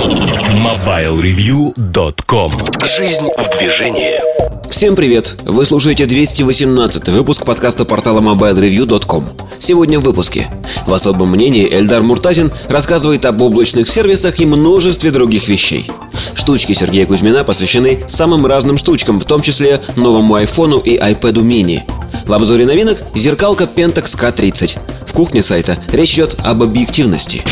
Thank 0.00 0.44
you. 0.44 0.49
MobileReview.com 0.50 2.52
Жизнь 2.84 3.28
в 3.38 3.56
движении. 3.56 4.20
Всем 4.68 4.96
привет! 4.96 5.36
Вы 5.44 5.64
слушаете 5.64 6.06
218 6.06 7.08
выпуск 7.10 7.44
подкаста 7.44 7.84
портала 7.84 8.20
MobileReview.com 8.20 9.28
Сегодня 9.60 10.00
в 10.00 10.02
выпуске. 10.02 10.50
В 10.88 10.92
особом 10.92 11.30
мнении 11.30 11.72
Эльдар 11.72 12.02
Муртазин 12.02 12.50
рассказывает 12.66 13.26
об 13.26 13.40
облачных 13.42 13.88
сервисах 13.88 14.40
и 14.40 14.46
множестве 14.46 15.12
других 15.12 15.46
вещей. 15.46 15.88
Штучки 16.34 16.72
Сергея 16.72 17.06
Кузьмина 17.06 17.44
посвящены 17.44 18.00
самым 18.08 18.44
разным 18.44 18.76
штучкам, 18.76 19.20
в 19.20 19.24
том 19.24 19.42
числе 19.42 19.80
новому 19.94 20.34
айфону 20.34 20.78
и 20.78 20.98
iPad 20.98 21.34
mini 21.34 21.82
в 22.30 22.32
обзоре 22.32 22.64
новинок 22.64 23.02
зеркалка 23.14 23.64
Pentax 23.64 24.16
K30. 24.16 24.78
В 25.04 25.12
кухне 25.12 25.42
сайта 25.42 25.76
речь 25.92 26.14
идет 26.14 26.36
об 26.44 26.62
объективности. 26.62 27.42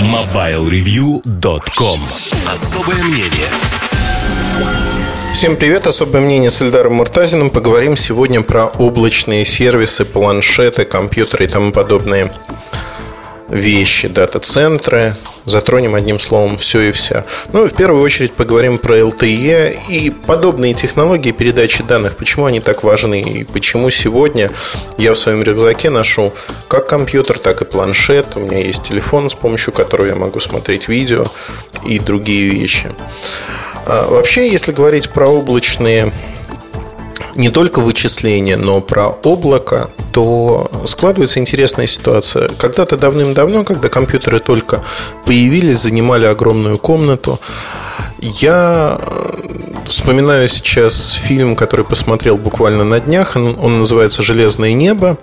MobileReview.com 0.00 1.98
Особое 2.48 2.96
мнение 3.04 3.48
Всем 5.32 5.56
привет, 5.56 5.86
особое 5.86 6.22
мнение 6.22 6.50
с 6.50 6.62
Эльдаром 6.62 6.94
Муртазиным. 6.94 7.50
Поговорим 7.50 7.96
сегодня 7.96 8.40
про 8.40 8.66
облачные 8.66 9.44
сервисы, 9.44 10.06
планшеты, 10.06 10.86
компьютеры 10.86 11.44
и 11.44 11.48
тому 11.48 11.70
подобные 11.70 12.32
вещи, 13.54 14.08
дата-центры. 14.08 15.16
Затронем 15.46 15.94
одним 15.94 16.18
словом 16.18 16.56
все 16.56 16.88
и 16.88 16.90
вся. 16.90 17.24
Ну 17.52 17.64
и 17.64 17.68
в 17.68 17.74
первую 17.74 18.02
очередь 18.02 18.32
поговорим 18.32 18.78
про 18.78 18.98
LTE 18.98 19.78
и 19.88 20.10
подобные 20.10 20.74
технологии 20.74 21.30
передачи 21.30 21.82
данных. 21.82 22.16
Почему 22.16 22.46
они 22.46 22.60
так 22.60 22.82
важны 22.82 23.20
и 23.20 23.44
почему 23.44 23.90
сегодня 23.90 24.50
я 24.98 25.12
в 25.12 25.18
своем 25.18 25.42
рюкзаке 25.42 25.90
ношу 25.90 26.32
как 26.66 26.88
компьютер, 26.88 27.38
так 27.38 27.62
и 27.62 27.64
планшет. 27.64 28.36
У 28.36 28.40
меня 28.40 28.58
есть 28.58 28.82
телефон, 28.82 29.30
с 29.30 29.34
помощью 29.34 29.72
которого 29.72 30.06
я 30.06 30.16
могу 30.16 30.40
смотреть 30.40 30.88
видео 30.88 31.26
и 31.86 31.98
другие 31.98 32.48
вещи. 32.48 32.90
А, 33.86 34.08
вообще, 34.08 34.50
если 34.50 34.72
говорить 34.72 35.10
про 35.10 35.28
облачные 35.28 36.12
не 37.36 37.50
только 37.50 37.80
вычисления, 37.80 38.56
но 38.56 38.80
про 38.80 39.08
облако, 39.08 39.90
то 40.14 40.70
складывается 40.86 41.40
интересная 41.40 41.88
ситуация. 41.88 42.48
Когда-то 42.56 42.96
давным-давно, 42.96 43.64
когда 43.64 43.88
компьютеры 43.88 44.38
только 44.38 44.84
появились, 45.26 45.78
занимали 45.78 46.24
огромную 46.26 46.78
комнату, 46.78 47.40
я 48.20 49.00
вспоминаю 49.84 50.48
сейчас 50.48 51.12
фильм, 51.12 51.56
который 51.56 51.84
посмотрел 51.84 52.36
буквально 52.36 52.84
на 52.84 53.00
днях. 53.00 53.36
Он, 53.36 53.56
он 53.60 53.78
называется 53.80 54.22
«Железное 54.22 54.72
небо» 54.72 55.18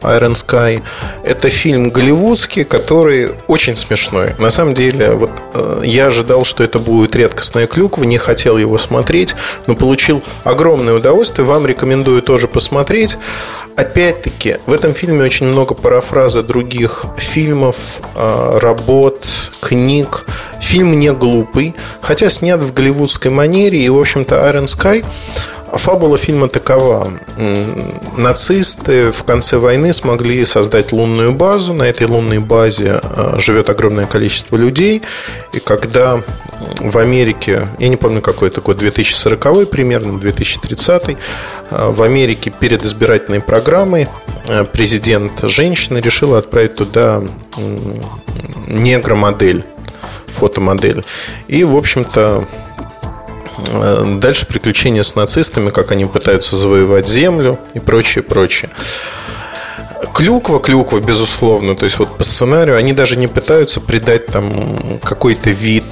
Iron 0.00 0.32
Sky. 0.32 0.82
Это 1.24 1.48
фильм 1.48 1.88
голливудский, 1.88 2.64
который 2.64 3.30
очень 3.48 3.76
смешной. 3.76 4.34
На 4.38 4.50
самом 4.50 4.74
деле, 4.74 5.12
вот 5.12 5.30
э, 5.54 5.82
я 5.84 6.06
ожидал, 6.06 6.44
что 6.44 6.64
это 6.64 6.78
будет 6.78 7.16
редкостная 7.16 7.66
клюква, 7.66 8.04
не 8.04 8.18
хотел 8.18 8.58
его 8.58 8.78
смотреть, 8.78 9.34
но 9.66 9.74
получил 9.74 10.22
огромное 10.44 10.94
удовольствие. 10.94 11.46
Вам 11.46 11.66
рекомендую 11.66 12.22
тоже 12.22 12.48
посмотреть. 12.48 13.16
Опять-таки, 13.76 14.56
в 14.66 14.72
этом 14.72 14.94
фильме 14.94 15.24
очень 15.24 15.46
много 15.46 15.74
парафраза 15.74 16.42
других 16.42 17.06
фильмов, 17.16 18.00
э, 18.14 18.58
работ, 18.60 19.26
книг. 19.60 20.26
Фильм 20.60 20.98
не 20.98 21.12
глупый, 21.12 21.74
хотя 22.02 22.28
снят 22.28 22.60
в 22.60 22.74
голливудской 22.74 23.30
манере, 23.30 23.78
и, 23.78 23.88
в 23.88 23.98
общем-то, 23.98 24.34
Iron 24.34 24.66
Sky 24.66 25.04
Фабула 25.72 26.18
фильма 26.18 26.48
такова. 26.48 27.12
Нацисты 28.16 29.10
в 29.10 29.24
конце 29.24 29.56
войны 29.56 29.94
смогли 29.94 30.44
создать 30.44 30.92
лунную 30.92 31.32
базу. 31.32 31.72
На 31.72 31.84
этой 31.84 32.06
лунной 32.06 32.40
базе 32.40 33.00
э, 33.02 33.36
живет 33.38 33.70
огромное 33.70 34.06
количество 34.06 34.56
людей. 34.56 35.02
И 35.54 35.60
когда 35.60 36.22
в 36.78 36.98
Америке, 36.98 37.68
я 37.78 37.88
не 37.88 37.96
помню 37.96 38.20
какой 38.20 38.48
это 38.48 38.60
год, 38.60 38.78
2040 38.78 39.70
примерно, 39.70 40.18
2030, 40.18 41.08
э, 41.08 41.14
в 41.70 42.02
Америке 42.02 42.50
перед 42.50 42.84
избирательной 42.84 43.40
программой 43.40 44.08
э, 44.48 44.64
президент 44.64 45.40
женщины 45.44 45.98
решила 45.98 46.38
отправить 46.38 46.74
туда 46.74 47.22
негромодель 48.66 49.64
фотомодель. 50.32 51.04
И, 51.48 51.64
в 51.64 51.76
общем-то, 51.76 52.46
э, 53.58 54.16
дальше 54.18 54.46
приключения 54.46 55.02
с 55.02 55.14
нацистами, 55.14 55.70
как 55.70 55.92
они 55.92 56.06
пытаются 56.06 56.56
завоевать 56.56 57.08
землю 57.08 57.58
и 57.74 57.80
прочее, 57.80 58.24
прочее. 58.24 58.70
Клюква, 60.14 60.60
клюква, 60.60 60.98
безусловно, 60.98 61.76
то 61.76 61.84
есть 61.84 61.98
вот 61.98 62.18
по 62.18 62.24
сценарию 62.24 62.76
они 62.76 62.92
даже 62.92 63.16
не 63.16 63.28
пытаются 63.28 63.80
придать 63.80 64.26
там 64.26 64.98
какой-то 65.02 65.50
вид 65.50 65.84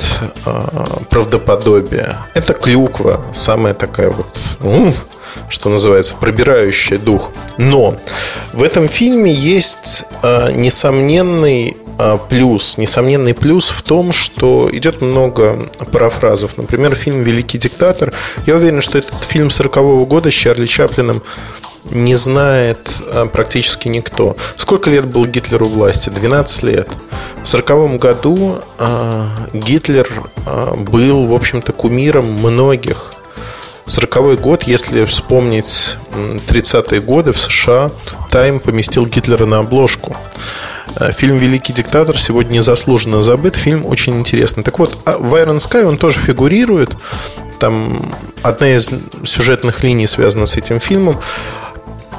э, 0.45 0.67
правдоподобия. 1.09 2.19
Это 2.35 2.53
клюква, 2.53 3.25
самая 3.33 3.73
такая 3.73 4.11
вот, 4.11 4.37
ну, 4.61 4.93
что 5.49 5.71
называется, 5.71 6.17
пробирающая 6.21 6.99
дух. 6.99 7.31
Но 7.57 7.97
в 8.53 8.63
этом 8.63 8.89
фильме 8.89 9.33
есть 9.33 10.05
э, 10.23 10.53
несомненный 10.53 11.77
плюс, 12.29 12.79
несомненный 12.79 13.35
плюс 13.35 13.69
в 13.69 13.83
том, 13.83 14.13
что 14.13 14.69
идет 14.73 15.01
много 15.01 15.71
парафразов. 15.93 16.57
Например, 16.57 16.95
фильм 16.95 17.23
«Великий 17.23 17.59
диктатор». 17.59 18.13
Я 18.47 18.57
уверен, 18.57 18.81
что 18.81 18.99
этот 18.99 19.23
фильм 19.25 19.49
40-го 19.49 20.07
года 20.07 20.31
с 20.31 20.35
Чарли 20.35 20.67
Чаплином 20.67 21.23
не 21.85 22.15
знает 22.17 22.79
а, 23.07 23.27
практически 23.27 23.89
никто. 23.89 24.37
Сколько 24.57 24.91
лет 24.91 25.07
был 25.07 25.25
Гитлеру 25.27 25.67
у 25.67 25.71
власти? 25.71 26.11
12 26.11 26.63
лет. 26.65 26.89
В 27.43 27.49
1940 27.53 27.99
году 27.99 28.59
э, 28.79 29.25
Гитлер 29.55 30.09
э, 30.47 30.75
был, 30.77 31.27
в 31.27 31.35
общем-то, 31.35 31.73
кумиром 31.73 32.27
многих. 32.27 33.15
40 33.87 34.41
год, 34.41 34.65
если 34.65 35.05
вспомнить 35.05 35.97
30-е 36.13 37.01
годы 37.01 37.33
в 37.33 37.41
США, 37.41 37.91
Тайм 38.31 38.61
поместил 38.61 39.07
Гитлера 39.07 39.47
на 39.47 39.59
обложку. 39.59 40.17
Э, 41.01 41.11
фильм 41.13 41.39
«Великий 41.39 41.73
диктатор» 41.73 42.19
сегодня 42.19 42.59
незаслуженно 42.59 43.23
забыт. 43.23 43.57
Фильм 43.57 43.87
очень 43.87 44.19
интересный. 44.19 44.63
Так 44.63 44.79
вот, 44.79 44.99
а 45.07 45.17
в 45.19 45.35
Iron 45.35 45.57
Sky 45.57 45.83
он 45.85 45.97
тоже 45.97 46.21
фигурирует. 46.21 46.91
Там 47.59 48.01
одна 48.43 48.75
из 48.75 48.91
сюжетных 49.25 49.83
линий 49.83 50.07
связана 50.07 50.47
с 50.47 50.57
этим 50.57 50.79
фильмом 50.79 51.19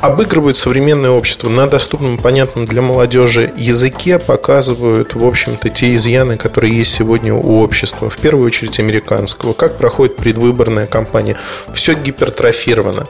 обыгрывают 0.01 0.57
современное 0.57 1.11
общество 1.11 1.47
на 1.47 1.67
доступном, 1.67 2.17
понятном 2.17 2.65
для 2.65 2.81
молодежи 2.81 3.53
языке, 3.55 4.17
показывают, 4.17 5.13
в 5.13 5.23
общем-то, 5.23 5.69
те 5.69 5.95
изъяны, 5.95 6.37
которые 6.37 6.75
есть 6.75 6.91
сегодня 6.91 7.35
у 7.35 7.61
общества, 7.61 8.09
в 8.09 8.17
первую 8.17 8.47
очередь 8.47 8.79
американского, 8.79 9.53
как 9.53 9.77
проходит 9.77 10.15
предвыборная 10.15 10.87
кампания. 10.87 11.37
Все 11.71 11.93
гипертрофировано. 11.93 13.05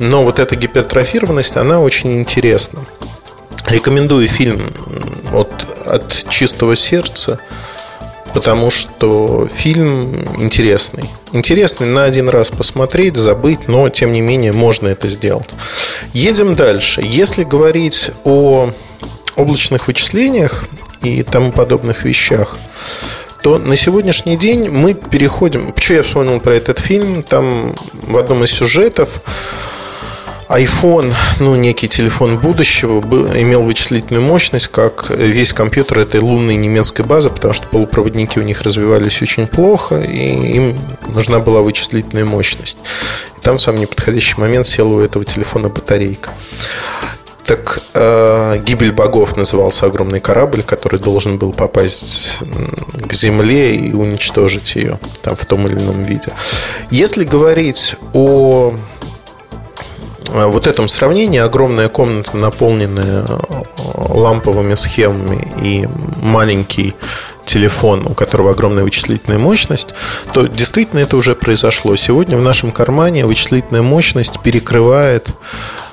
Но 0.00 0.24
вот 0.24 0.40
эта 0.40 0.56
гипертрофированность, 0.56 1.56
она 1.56 1.80
очень 1.80 2.14
интересна. 2.14 2.80
Рекомендую 3.68 4.26
фильм 4.28 4.72
от, 5.32 5.52
от 5.86 6.28
чистого 6.28 6.76
сердца, 6.76 7.38
потому 8.34 8.70
что 8.70 9.46
фильм 9.46 10.14
интересный. 10.38 11.10
Интересный 11.32 11.86
на 11.86 12.04
один 12.04 12.28
раз 12.28 12.50
посмотреть, 12.50 13.16
забыть, 13.16 13.66
но 13.68 13.88
тем 13.88 14.12
не 14.12 14.20
менее 14.20 14.52
можно 14.52 14.88
это 14.88 15.08
сделать. 15.08 15.50
Едем 16.12 16.56
дальше. 16.56 17.00
Если 17.02 17.42
говорить 17.44 18.10
о 18.24 18.70
облачных 19.36 19.88
вычислениях 19.88 20.64
и 21.02 21.22
тому 21.22 21.52
подобных 21.52 22.04
вещах, 22.04 22.58
то 23.42 23.58
на 23.58 23.76
сегодняшний 23.76 24.36
день 24.36 24.70
мы 24.70 24.94
переходим... 24.94 25.72
Почему 25.72 25.98
я 25.98 26.02
вспомнил 26.02 26.40
про 26.40 26.54
этот 26.54 26.78
фильм? 26.78 27.22
Там 27.22 27.74
в 27.92 28.16
одном 28.16 28.44
из 28.44 28.50
сюжетов 28.52 29.22
iPhone, 30.48 31.14
ну, 31.40 31.54
некий 31.56 31.88
телефон 31.88 32.38
будущего, 32.38 33.00
был, 33.00 33.26
имел 33.28 33.62
вычислительную 33.62 34.24
мощность, 34.24 34.68
как 34.68 35.10
весь 35.10 35.52
компьютер 35.52 36.00
этой 36.00 36.20
лунной 36.20 36.56
немецкой 36.56 37.02
базы, 37.02 37.30
потому 37.30 37.54
что 37.54 37.66
полупроводники 37.68 38.38
у 38.38 38.42
них 38.42 38.62
развивались 38.62 39.22
очень 39.22 39.46
плохо, 39.46 40.00
и 40.00 40.56
им 40.56 40.76
нужна 41.08 41.40
была 41.40 41.62
вычислительная 41.62 42.24
мощность. 42.24 42.78
И 43.38 43.40
там 43.40 43.58
в 43.58 43.62
самый 43.62 43.80
неподходящий 43.80 44.38
момент 44.38 44.66
села 44.66 44.94
у 44.94 45.00
этого 45.00 45.24
телефона 45.24 45.68
батарейка. 45.68 46.30
Так 47.46 47.82
э, 47.92 48.62
«Гибель 48.64 48.92
богов» 48.92 49.36
назывался 49.36 49.86
огромный 49.86 50.20
корабль, 50.20 50.62
который 50.62 50.98
должен 50.98 51.36
был 51.36 51.52
попасть 51.52 52.38
к 53.06 53.12
Земле 53.12 53.76
и 53.76 53.92
уничтожить 53.92 54.76
ее 54.76 54.98
там 55.20 55.36
в 55.36 55.44
том 55.44 55.66
или 55.66 55.74
ином 55.74 56.02
виде. 56.02 56.32
Если 56.90 57.24
говорить 57.24 57.96
о 58.14 58.74
вот 60.30 60.66
этом 60.66 60.88
сравнении 60.88 61.38
огромная 61.38 61.88
комната, 61.88 62.36
наполненная 62.36 63.24
э, 63.26 63.38
ламповыми 64.08 64.74
схемами 64.74 65.46
и 65.62 65.88
маленький 66.22 66.94
телефон, 67.44 68.06
у 68.06 68.14
которого 68.14 68.52
огромная 68.52 68.84
вычислительная 68.84 69.38
мощность, 69.38 69.94
то 70.32 70.46
действительно 70.46 71.00
это 71.00 71.16
уже 71.16 71.34
произошло. 71.34 71.94
Сегодня 71.96 72.38
в 72.38 72.42
нашем 72.42 72.70
кармане 72.70 73.26
вычислительная 73.26 73.82
мощность 73.82 74.40
перекрывает 74.42 75.28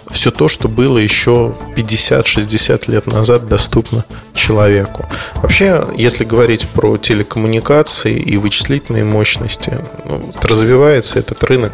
все 0.10 0.31
то, 0.31 0.48
что 0.48 0.68
было 0.68 0.98
еще 0.98 1.54
50-60 1.75 2.92
лет 2.92 3.07
назад 3.07 3.48
доступно 3.48 4.06
человеку. 4.33 5.07
Вообще, 5.36 5.86
если 5.95 6.24
говорить 6.24 6.68
про 6.68 6.98
телекоммуникации 6.98 8.18
и 8.18 8.38
вычислительные 8.38 9.06
мощности, 9.06 9.80
ну, 10.06 10.22
развивается 10.42 11.19
этот 11.19 11.44
рынок 11.44 11.74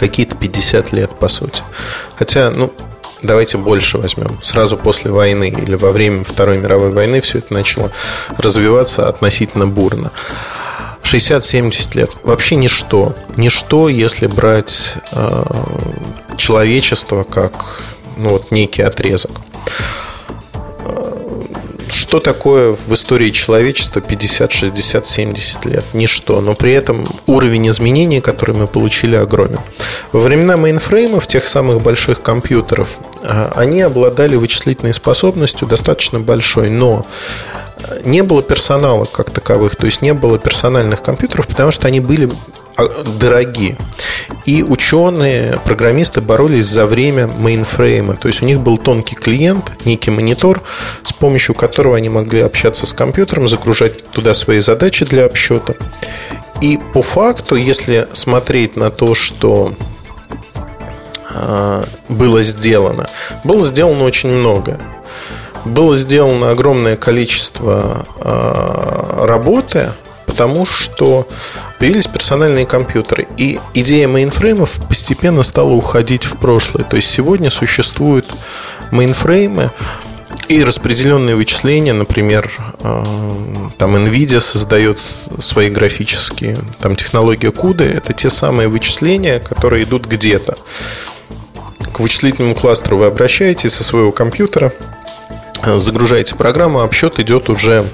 какие-то 0.00 0.34
50 0.34 0.92
лет, 0.92 1.10
по 1.10 1.28
сути. 1.28 1.62
Хотя, 2.16 2.50
ну, 2.50 2.72
давайте 3.22 3.58
больше 3.58 3.98
возьмем. 3.98 4.38
Сразу 4.42 4.78
после 4.78 5.10
войны 5.10 5.50
или 5.50 5.74
во 5.74 5.92
время 5.92 6.24
Второй 6.24 6.58
мировой 6.58 6.90
войны 6.90 7.20
все 7.20 7.38
это 7.38 7.52
начало 7.52 7.92
развиваться 8.38 9.08
относительно 9.08 9.66
бурно. 9.66 10.10
60-70 11.02 11.96
лет. 11.98 12.10
Вообще 12.22 12.56
ничто. 12.56 13.14
Ничто, 13.36 13.88
если 13.90 14.26
брать 14.26 14.94
э, 15.12 15.42
человечество 16.38 17.24
как 17.24 17.52
ну, 18.16 18.30
вот 18.30 18.50
некий 18.50 18.82
отрезок. 18.82 19.32
Что 21.90 22.20
такое 22.20 22.72
в 22.72 22.92
истории 22.94 23.30
человечества 23.30 24.00
50, 24.00 24.52
60, 24.52 25.06
70 25.06 25.66
лет? 25.66 25.84
Ничто. 25.92 26.40
Но 26.40 26.54
при 26.54 26.72
этом 26.72 27.04
уровень 27.26 27.68
изменений, 27.70 28.20
который 28.20 28.54
мы 28.54 28.66
получили, 28.66 29.16
огромен. 29.16 29.60
Во 30.12 30.20
времена 30.20 30.56
мейнфреймов, 30.56 31.26
тех 31.26 31.46
самых 31.46 31.82
больших 31.82 32.22
компьютеров, 32.22 32.98
э, 33.22 33.50
они 33.54 33.82
обладали 33.82 34.36
вычислительной 34.36 34.94
способностью 34.94 35.66
достаточно 35.66 36.20
большой, 36.20 36.70
но 36.70 37.04
не 38.04 38.22
было 38.22 38.42
персонала 38.42 39.04
как 39.04 39.30
таковых, 39.30 39.76
то 39.76 39.86
есть 39.86 40.02
не 40.02 40.14
было 40.14 40.38
персональных 40.38 41.02
компьютеров, 41.02 41.46
потому 41.46 41.70
что 41.70 41.88
они 41.88 42.00
были 42.00 42.30
а, 42.80 43.04
дорогие. 43.04 43.76
И 44.46 44.62
ученые, 44.62 45.60
программисты 45.64 46.20
боролись 46.20 46.66
за 46.66 46.86
время 46.86 47.26
мейнфрейма. 47.26 48.14
То 48.14 48.28
есть 48.28 48.42
у 48.42 48.46
них 48.46 48.60
был 48.60 48.78
тонкий 48.78 49.16
клиент, 49.16 49.72
некий 49.84 50.10
монитор, 50.10 50.62
с 51.02 51.12
помощью 51.12 51.54
которого 51.54 51.96
они 51.96 52.08
могли 52.08 52.40
общаться 52.40 52.86
с 52.86 52.94
компьютером, 52.94 53.48
загружать 53.48 54.04
туда 54.10 54.34
свои 54.34 54.60
задачи 54.60 55.04
для 55.04 55.26
обсчета. 55.26 55.74
И 56.60 56.78
по 56.92 57.02
факту, 57.02 57.56
если 57.56 58.06
смотреть 58.12 58.76
на 58.76 58.90
то, 58.90 59.14
что 59.14 59.74
а, 61.28 61.86
было 62.08 62.42
сделано, 62.42 63.08
было 63.44 63.62
сделано 63.62 64.04
очень 64.04 64.30
многое 64.30 64.78
было 65.64 65.94
сделано 65.94 66.50
огромное 66.50 66.96
количество 66.96 68.04
э, 68.16 69.24
работы, 69.26 69.92
потому 70.30 70.64
что 70.64 71.26
появились 71.80 72.06
персональные 72.06 72.64
компьютеры. 72.64 73.26
И 73.36 73.58
идея 73.74 74.06
мейнфреймов 74.06 74.80
постепенно 74.86 75.42
стала 75.42 75.72
уходить 75.72 76.24
в 76.24 76.36
прошлое. 76.36 76.84
То 76.84 76.94
есть 76.94 77.10
сегодня 77.10 77.50
существуют 77.50 78.32
мейнфреймы 78.92 79.72
и 80.46 80.62
распределенные 80.62 81.34
вычисления, 81.34 81.92
например, 81.92 82.48
э, 82.78 83.04
там 83.76 83.96
NVIDIA 83.96 84.38
создает 84.38 85.00
свои 85.40 85.68
графические, 85.68 86.58
там 86.80 86.94
технология 86.94 87.48
CUDA, 87.50 87.84
это 87.84 88.12
те 88.12 88.30
самые 88.30 88.68
вычисления, 88.68 89.40
которые 89.40 89.82
идут 89.82 90.06
где-то. 90.06 90.56
К 91.92 91.98
вычислительному 91.98 92.54
кластеру 92.54 92.98
вы 92.98 93.06
обращаетесь 93.06 93.72
со 93.72 93.82
своего 93.82 94.12
компьютера– 94.12 94.72
загружаете 95.76 96.36
программу, 96.36 96.80
обсчет 96.80 97.18
идет 97.18 97.48
уже 97.48 97.90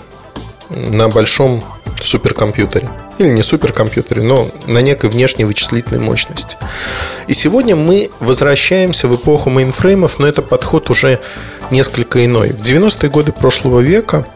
на 0.70 1.08
большом 1.08 1.62
суперкомпьютере. 2.00 2.88
Или 3.18 3.28
не 3.28 3.42
суперкомпьютере, 3.42 4.22
но 4.22 4.48
на 4.66 4.80
некой 4.80 5.08
внешней 5.08 5.44
вычислительной 5.44 6.00
мощности. 6.00 6.56
И 7.28 7.34
сегодня 7.34 7.74
мы 7.76 8.10
возвращаемся 8.20 9.08
в 9.08 9.16
эпоху 9.16 9.50
мейнфреймов, 9.50 10.18
но 10.18 10.26
это 10.26 10.42
подход 10.42 10.90
уже 10.90 11.20
несколько 11.70 12.24
иной. 12.24 12.50
В 12.50 12.62
90-е 12.62 13.10
годы 13.10 13.32
прошлого 13.32 13.80
века 13.80 14.26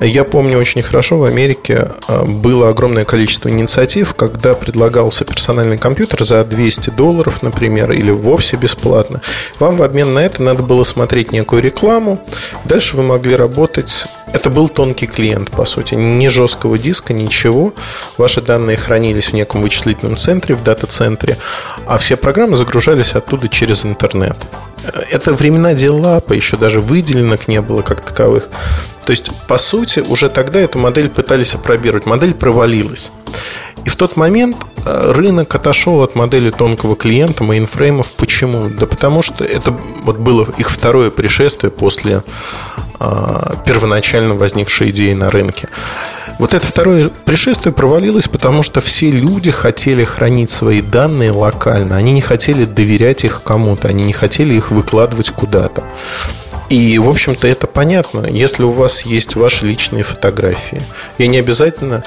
я 0.00 0.24
помню 0.24 0.58
очень 0.58 0.82
хорошо, 0.82 1.18
в 1.18 1.24
Америке 1.24 1.92
а, 2.06 2.24
было 2.24 2.68
огромное 2.68 3.04
количество 3.04 3.48
инициатив, 3.48 4.14
когда 4.14 4.54
предлагался 4.54 5.24
персональный 5.24 5.78
компьютер 5.78 6.22
за 6.22 6.44
200 6.44 6.90
долларов, 6.90 7.42
например, 7.42 7.92
или 7.92 8.10
вовсе 8.10 8.56
бесплатно. 8.56 9.22
Вам 9.58 9.76
в 9.76 9.82
обмен 9.82 10.12
на 10.12 10.18
это 10.20 10.42
надо 10.42 10.62
было 10.62 10.84
смотреть 10.84 11.32
некую 11.32 11.62
рекламу. 11.62 12.20
Дальше 12.64 12.96
вы 12.96 13.04
могли 13.04 13.34
работать 13.36 14.06
это 14.36 14.50
был 14.50 14.68
тонкий 14.68 15.06
клиент, 15.06 15.50
по 15.50 15.64
сути. 15.64 15.94
Ни 15.94 16.28
жесткого 16.28 16.78
диска, 16.78 17.12
ничего. 17.12 17.72
Ваши 18.18 18.42
данные 18.42 18.76
хранились 18.76 19.30
в 19.30 19.32
неком 19.32 19.62
вычислительном 19.62 20.16
центре, 20.16 20.54
в 20.54 20.62
дата-центре, 20.62 21.38
а 21.86 21.96
все 21.96 22.16
программы 22.16 22.56
загружались 22.56 23.14
оттуда 23.14 23.48
через 23.48 23.84
интернет. 23.84 24.36
Это 25.10 25.32
времена 25.32 25.74
дела, 25.74 26.22
еще 26.28 26.56
даже 26.56 26.80
выделенок 26.80 27.48
не 27.48 27.60
было 27.60 27.82
как 27.82 28.02
таковых. 28.02 28.48
То 29.06 29.12
есть, 29.12 29.30
по 29.46 29.56
сути, 29.56 30.00
уже 30.00 30.28
тогда 30.28 30.58
эту 30.58 30.80
модель 30.80 31.08
пытались 31.08 31.54
опробировать. 31.54 32.06
Модель 32.06 32.34
провалилась. 32.34 33.12
И 33.84 33.88
в 33.88 33.94
тот 33.94 34.16
момент 34.16 34.56
э, 34.84 35.12
рынок 35.12 35.54
отошел 35.54 36.02
от 36.02 36.16
модели 36.16 36.50
тонкого 36.50 36.96
клиента, 36.96 37.44
мейнфреймов. 37.44 38.12
Почему? 38.14 38.68
Да 38.68 38.86
потому 38.86 39.22
что 39.22 39.44
это 39.44 39.70
вот 40.02 40.16
было 40.16 40.48
их 40.58 40.68
второе 40.68 41.10
пришествие 41.10 41.70
после 41.70 42.24
э, 42.98 43.52
первоначально 43.64 44.34
возникшей 44.34 44.90
идеи 44.90 45.12
на 45.12 45.30
рынке. 45.30 45.68
Вот 46.40 46.52
это 46.52 46.66
второе 46.66 47.10
пришествие 47.24 47.72
провалилось, 47.72 48.26
потому 48.26 48.64
что 48.64 48.80
все 48.80 49.12
люди 49.12 49.52
хотели 49.52 50.02
хранить 50.02 50.50
свои 50.50 50.82
данные 50.82 51.30
локально. 51.30 51.96
Они 51.96 52.12
не 52.12 52.22
хотели 52.22 52.64
доверять 52.64 53.22
их 53.22 53.42
кому-то, 53.44 53.86
они 53.86 54.04
не 54.04 54.12
хотели 54.12 54.54
их 54.54 54.72
выкладывать 54.72 55.30
куда-то. 55.30 55.84
И, 56.68 56.98
в 56.98 57.08
общем-то, 57.08 57.46
это 57.46 57.66
понятно. 57.66 58.26
Если 58.26 58.64
у 58.64 58.72
вас 58.72 59.02
есть 59.02 59.36
ваши 59.36 59.66
личные 59.66 60.02
фотографии, 60.02 60.82
и 61.18 61.28
не 61.28 61.38
обязательно 61.38 62.02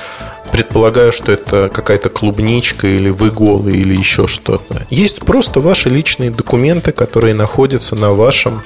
предполагаю, 0.52 1.12
что 1.12 1.32
это 1.32 1.70
какая-то 1.70 2.10
клубничка 2.10 2.88
или 2.88 3.10
вы 3.10 3.30
голый 3.30 3.78
или 3.78 3.96
еще 3.96 4.28
что-то. 4.28 4.86
Есть 4.90 5.22
просто 5.22 5.60
ваши 5.60 5.90
личные 5.90 6.32
документы, 6.32 6.92
которые 6.92 7.34
находятся 7.34 7.96
на 7.96 8.14
вашем 8.14 8.64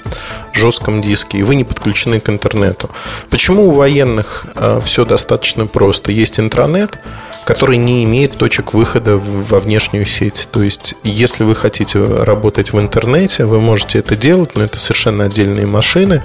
жестком 0.54 1.02
диске, 1.02 1.40
и 1.40 1.44
вы 1.44 1.56
не 1.56 1.64
подключены 1.64 2.20
к 2.20 2.30
интернету. 2.30 2.90
Почему 3.30 3.68
у 3.68 3.72
военных 3.72 4.46
э, 4.56 4.80
все 4.84 5.06
достаточно 5.06 5.68
просто? 5.68 6.12
Есть 6.12 6.40
интернет, 6.40 6.98
который 7.46 7.78
не 7.78 8.04
имеет 8.04 8.38
точек 8.38 8.74
выхода 8.74 9.18
во 9.18 9.60
внешнюю 9.60 10.06
сеть. 10.06 10.48
То 10.52 10.64
есть, 10.64 10.96
если 11.04 11.44
вы 11.44 11.56
хотите 11.56 12.00
работать 12.04 12.74
в 12.74 12.80
интернете, 12.80 13.46
вы 13.46 13.60
можете 13.60 14.00
это 14.00 14.16
делать, 14.16 14.56
но 14.56 14.64
это 14.64 14.78
совершенно 14.78 15.26
отдельные 15.26 15.66
машины. 15.66 16.24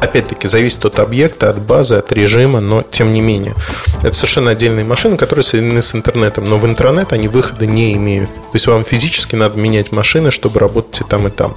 Опять-таки, 0.00 0.46
зависит 0.46 0.84
от 0.84 0.98
объекта, 0.98 1.50
от 1.50 1.60
базы, 1.60 1.94
от 1.96 2.12
режима, 2.12 2.60
но 2.60 2.82
тем 2.82 3.12
не 3.12 3.20
менее. 3.20 3.54
Это 4.02 4.14
совершенно 4.14 4.50
отдельные 4.50 4.84
машины, 4.84 5.16
которые 5.16 5.42
соединены 5.42 5.82
с 5.82 5.94
интернетом, 5.94 6.48
но 6.48 6.58
в 6.58 6.66
интернет 6.66 7.12
они 7.12 7.28
выхода 7.28 7.66
не 7.66 7.94
имеют. 7.94 8.32
То 8.34 8.50
есть, 8.54 8.66
вам 8.66 8.84
физически 8.84 9.36
надо 9.36 9.58
менять 9.58 9.92
машины, 9.92 10.30
чтобы 10.30 10.60
работать 10.60 11.00
и 11.00 11.04
там, 11.04 11.26
и 11.26 11.30
там 11.30 11.56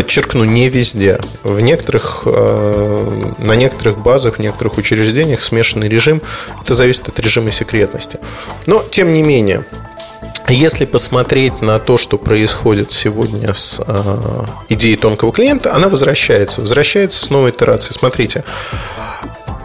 подчеркну, 0.00 0.44
не 0.44 0.70
везде. 0.70 1.18
В 1.42 1.60
некоторых, 1.60 2.22
э, 2.24 3.22
на 3.38 3.54
некоторых 3.54 3.98
базах, 4.02 4.36
в 4.36 4.38
некоторых 4.38 4.78
учреждениях 4.78 5.42
смешанный 5.42 5.90
режим. 5.90 6.22
Это 6.62 6.74
зависит 6.74 7.08
от 7.08 7.18
режима 7.20 7.50
секретности. 7.50 8.18
Но, 8.64 8.82
тем 8.82 9.12
не 9.12 9.22
менее, 9.22 9.66
если 10.48 10.86
посмотреть 10.86 11.60
на 11.60 11.78
то, 11.78 11.98
что 11.98 12.16
происходит 12.16 12.90
сегодня 12.90 13.52
с 13.52 13.82
э, 13.86 14.44
идеей 14.70 14.96
тонкого 14.96 15.32
клиента, 15.32 15.74
она 15.74 15.90
возвращается. 15.90 16.62
Возвращается 16.62 17.22
с 17.22 17.28
новой 17.28 17.50
итерацией. 17.50 17.98
Смотрите, 17.98 18.42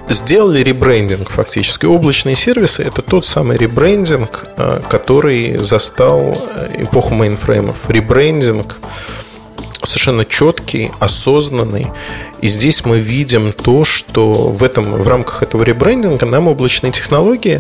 сделали 0.10 0.62
ребрендинг 0.62 1.30
фактически. 1.30 1.86
Облачные 1.86 2.36
сервисы– 2.36 2.84
это 2.86 3.02
тот 3.02 3.26
самый 3.26 3.56
ребрендинг, 3.56 4.48
э, 4.58 4.82
который 4.90 5.56
застал 5.64 6.38
эпоху 6.78 7.14
мейнфреймов. 7.14 7.90
Ребрендинг– 7.90 8.76
совершенно 9.86 10.26
четкий, 10.26 10.92
осознанный. 11.00 11.88
И 12.42 12.48
здесь 12.48 12.86
мы 12.86 13.00
видим 13.00 13.52
то, 13.52 13.86
что 13.86 14.50
в, 14.50 14.64
этом, 14.64 14.94
в 14.98 15.08
рамках 15.08 15.44
этого 15.44 15.64
ребрендинга 15.64 16.26
нам 16.26 16.48
облачные 16.48 16.92
технологии 16.92 17.60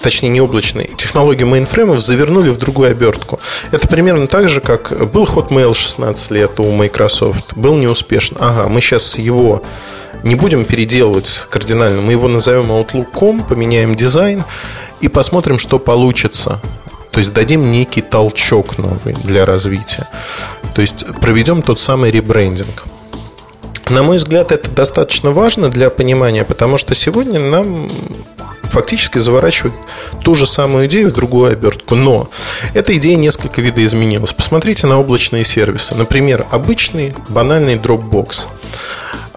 точнее 0.00 0.30
не 0.30 0.40
облачные, 0.40 0.88
технологии 0.96 1.44
мейнфреймов 1.44 2.00
завернули 2.00 2.48
в 2.50 2.56
другую 2.56 2.90
обертку. 2.90 3.38
Это 3.70 3.86
примерно 3.88 4.26
так 4.26 4.48
же, 4.48 4.60
как 4.60 5.10
был 5.10 5.24
Hotmail 5.24 5.74
16 5.74 6.30
лет 6.30 6.58
у 6.58 6.70
Microsoft, 6.70 7.54
был 7.54 7.74
неуспешен. 7.74 8.36
Ага, 8.40 8.68
мы 8.68 8.80
сейчас 8.80 9.18
его 9.18 9.62
не 10.22 10.34
будем 10.34 10.64
переделывать 10.64 11.46
кардинально, 11.50 12.02
мы 12.02 12.12
его 12.12 12.28
назовем 12.28 12.70
Outlook.com, 12.70 13.44
поменяем 13.44 13.94
дизайн 13.94 14.44
и 15.00 15.08
посмотрим, 15.08 15.58
что 15.58 15.78
получится. 15.78 16.60
То 17.12 17.18
есть 17.18 17.32
дадим 17.32 17.70
некий 17.70 18.02
толчок 18.02 18.78
новый 18.78 19.14
для 19.14 19.44
развития. 19.44 20.08
То 20.74 20.80
есть 20.80 21.04
проведем 21.20 21.62
тот 21.62 21.78
самый 21.80 22.10
ребрендинг. 22.10 22.84
На 23.88 24.04
мой 24.04 24.18
взгляд, 24.18 24.52
это 24.52 24.70
достаточно 24.70 25.32
важно 25.32 25.68
для 25.68 25.90
понимания, 25.90 26.44
потому 26.44 26.78
что 26.78 26.94
сегодня 26.94 27.40
нам 27.40 27.88
фактически 28.70 29.18
заворачивают 29.18 29.74
ту 30.22 30.36
же 30.36 30.46
самую 30.46 30.86
идею 30.86 31.08
в 31.08 31.12
другую 31.12 31.52
обертку. 31.52 31.96
Но 31.96 32.30
эта 32.72 32.96
идея 32.96 33.16
несколько 33.16 33.60
видоизменилась. 33.60 34.32
Посмотрите 34.32 34.86
на 34.86 35.00
облачные 35.00 35.44
сервисы. 35.44 35.96
Например, 35.96 36.46
обычный 36.52 37.14
банальный 37.28 37.76
Dropbox. 37.76 38.46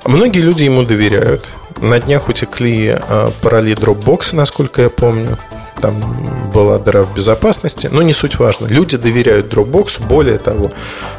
Многие 0.06 0.42
люди 0.42 0.66
ему 0.66 0.84
доверяют. 0.84 1.48
На 1.82 2.00
днях 2.00 2.30
утекли 2.30 2.96
э, 2.96 3.32
пароли 3.42 3.74
Dropbox, 3.74 4.36
насколько 4.36 4.84
я 4.84 4.90
помню 4.92 5.40
там 5.82 6.50
была 6.54 6.80
дыра 6.80 7.04
в 7.04 7.14
безопасности, 7.14 7.88
но 7.92 8.02
не 8.02 8.14
суть 8.14 8.40
важно. 8.40 8.68
Люди 8.68 8.98
доверяют 8.98 9.52
Dropbox, 9.52 10.06
более 10.08 10.38
того, 10.38 10.72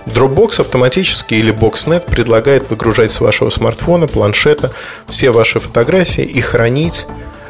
Dropbox 0.06 0.60
автоматически 0.60 1.34
или 1.34 1.52
Boxnet 1.52 2.04
предлагает 2.10 2.70
выгружать 2.70 3.10
с 3.10 3.20
вашего 3.20 3.50
смартфона, 3.50 4.06
планшета 4.06 4.72
все 5.08 5.30
ваши 5.30 5.58
фотографии 5.58 6.24
и 6.24 6.40
хранить 6.40 7.06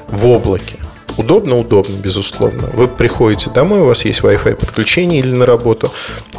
в 0.08 0.26
облаке. 0.26 0.76
Удобно, 1.16 1.56
удобно, 1.56 1.94
безусловно. 1.94 2.68
Вы 2.72 2.88
приходите 2.88 3.48
домой, 3.50 3.80
у 3.80 3.84
вас 3.84 4.04
есть 4.04 4.20
Wi-Fi 4.20 4.56
подключение 4.56 5.20
или 5.20 5.32
на 5.32 5.46
работу, 5.46 5.92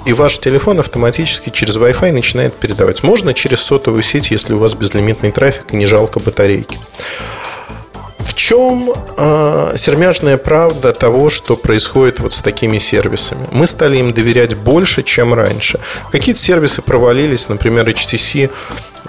и 0.06 0.12
ваш 0.12 0.40
телефон 0.40 0.80
автоматически 0.80 1.50
через 1.50 1.78
Wi-Fi 1.78 2.12
начинает 2.12 2.54
передавать. 2.56 3.02
Можно 3.02 3.34
через 3.34 3.62
сотовую 3.62 4.04
сеть, 4.04 4.32
если 4.32 4.54
у 4.54 4.58
вас 4.58 4.74
безлимитный 4.74 5.32
трафик 5.32 5.66
и 5.72 5.78
не 5.78 5.86
жалко 5.86 6.20
батарейки. 6.20 6.78
В 8.26 8.34
чем 8.34 8.92
э, 9.18 9.74
сермяжная 9.78 10.38
правда 10.38 10.94
того, 10.94 11.30
что 11.30 11.56
происходит 11.56 12.20
вот 12.20 12.34
с 12.34 12.42
такими 12.42 12.80
сервисами? 12.80 13.46
Мы 13.52 13.68
стали 13.68 13.98
им 13.98 14.14
доверять 14.14 14.56
больше, 14.56 15.04
чем 15.04 15.36
раньше. 15.36 15.80
Какие-то 16.12 16.42
сервисы 16.42 16.82
провалились, 16.82 17.50
например, 17.50 17.88
HTC 17.88 18.50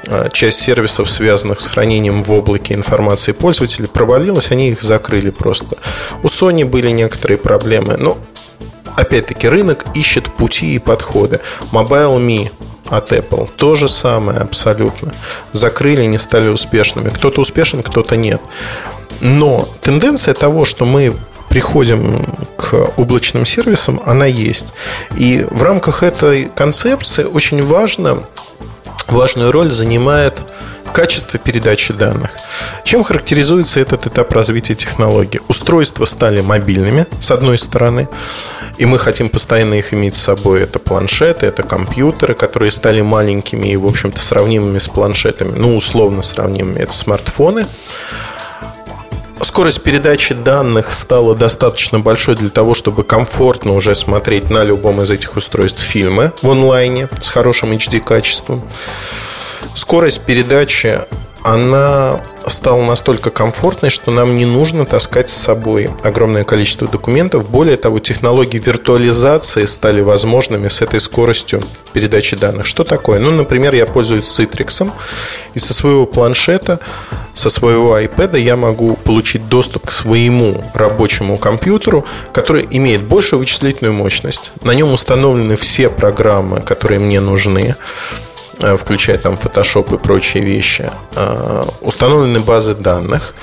а, 0.09 0.29
часть 0.29 0.61
сервисов, 0.61 1.11
связанных 1.11 1.61
с 1.61 1.69
хранением 1.69 2.23
в 2.23 2.31
облаке 2.31 2.75
информации 2.75 3.33
пользователей, 3.33 3.89
провалилась, 3.89 4.51
они 4.51 4.69
их 4.71 4.83
закрыли 4.83 5.31
просто. 5.31 5.77
У 6.23 6.27
Sony 6.27 6.67
были 6.67 6.91
некоторые 6.91 7.39
проблемы, 7.39 7.97
но 7.97 8.19
опять-таки 8.97 9.49
рынок 9.49 9.87
ищет 9.95 10.33
пути 10.35 10.75
и 10.75 10.79
подходы. 10.79 11.41
Mobile.me 11.73 12.51
от 12.89 13.13
Apple. 13.13 13.51
То 13.57 13.75
же 13.75 13.89
самое 13.89 14.39
абсолютно. 14.39 15.13
Закрыли, 15.53 16.05
не 16.05 16.19
стали 16.19 16.49
успешными. 16.49 17.09
Кто-то 17.09 17.41
успешен, 17.41 17.83
кто-то 17.83 18.17
нет. 18.17 18.41
Но 19.21 19.69
тенденция 19.83 20.35
того, 20.35 20.65
что 20.65 20.85
мы 20.85 21.17
приходим 21.49 22.27
к 22.57 22.75
облачным 22.97 23.47
сервисам, 23.47 24.01
она 24.05 24.27
есть. 24.27 24.67
И 25.17 25.47
в 25.51 25.63
рамках 25.63 26.03
этой 26.03 26.51
концепции 26.55 27.25
очень 27.25 27.65
важно, 27.65 28.25
важную 29.09 29.53
роль 29.53 29.71
занимает 29.71 30.39
качество 30.93 31.39
передачи 31.39 31.93
данных. 31.93 32.31
Чем 32.85 33.05
характеризуется 33.05 33.81
этот 33.81 34.07
этап 34.07 34.33
развития 34.33 34.75
технологий? 34.75 35.41
Устройства 35.49 36.05
стали 36.07 36.41
мобильными, 36.41 37.07
с 37.21 37.31
одной 37.31 37.59
стороны, 37.59 38.09
и 38.79 38.87
мы 38.87 38.99
хотим 38.99 39.29
постоянно 39.29 39.75
их 39.75 39.93
иметь 39.93 40.17
с 40.17 40.23
собой. 40.23 40.63
Это 40.63 40.79
планшеты, 40.79 41.47
это 41.47 41.63
компьютеры, 41.63 42.35
которые 42.35 42.71
стали 42.71 43.01
маленькими 43.01 43.69
и, 43.69 43.77
в 43.77 43.87
общем-то, 43.87 44.19
сравнимыми 44.19 44.79
с 44.79 44.89
планшетами, 44.89 45.57
ну, 45.57 45.77
условно 45.77 46.23
сравнимыми. 46.23 46.79
Это 46.79 46.93
смартфоны. 46.93 47.67
Скорость 49.43 49.83
передачи 49.83 50.35
данных 50.35 50.95
стала 50.95 51.35
достаточно 51.35 52.01
большой 52.01 52.37
для 52.37 52.51
того, 52.51 52.75
чтобы 52.75 53.05
комфортно 53.05 53.73
уже 53.73 53.95
смотреть 53.95 54.51
на 54.51 54.65
любом 54.65 55.03
из 55.03 55.11
этих 55.11 55.37
устройств 55.37 55.81
фильмы 55.81 56.33
в 56.43 56.51
онлайне 56.51 57.09
с 57.21 57.29
хорошим 57.29 57.73
HD-качеством. 57.73 58.63
Скорость 59.75 60.23
передачи 60.23 61.01
она 61.43 62.21
стала 62.49 62.85
настолько 62.85 63.31
комфортной, 63.31 63.91
что 63.91 64.11
нам 64.11 64.35
не 64.35 64.45
нужно 64.45 64.87
таскать 64.87 65.29
с 65.31 65.35
собой 65.35 65.91
огромное 66.03 66.45
количество 66.45 66.89
документов. 66.89 67.49
Более 67.49 67.77
того, 67.77 67.99
технологии 67.99 68.59
виртуализации 68.59 69.65
стали 69.65 70.01
возможными 70.01 70.69
с 70.69 70.83
этой 70.83 71.01
скоростью 71.01 71.63
передачи 71.93 72.37
данных. 72.37 72.67
Что 72.67 72.85
такое? 72.85 73.19
Ну, 73.19 73.31
например, 73.31 73.75
я 73.75 73.87
пользуюсь 73.87 74.25
Citrix, 74.25 74.91
и 75.55 75.59
со 75.59 75.75
своего 75.75 76.07
планшета, 76.07 76.81
со 77.35 77.51
своего 77.51 77.99
iPad 77.99 78.39
я 78.39 78.57
могу 78.57 78.97
получить 78.97 79.49
доступ 79.49 79.87
к 79.87 79.91
своему 79.91 80.65
рабочему 80.75 81.37
компьютеру, 81.39 82.05
который 82.33 82.67
имеет 82.71 83.03
большую 83.03 83.41
вычислительную 83.41 83.95
мощность. 83.95 84.53
На 84.63 84.73
нем 84.73 84.93
установлены 84.93 85.57
все 85.57 85.89
программы, 85.89 86.61
которые 86.61 87.01
мне 87.01 87.21
нужны. 87.21 87.77
Э, 88.61 88.77
включая 88.79 89.19
там 89.19 89.35
Photoshop 89.35 89.95
и 89.95 89.99
прочие 89.99 90.43
вещи, 90.43 90.91
э, 91.15 91.65
установлены 91.83 92.41
базы 92.41 92.75
данных. 92.75 93.35